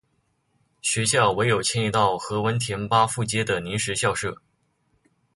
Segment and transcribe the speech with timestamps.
[0.81, 4.41] 学校唯有迁移到何文田巴富街的临时校舍。